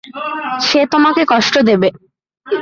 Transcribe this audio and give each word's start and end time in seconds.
সে 0.67 0.81
তোমাকে 0.93 1.21
কষ্ট 1.31 1.55
দেবে! 1.69 1.89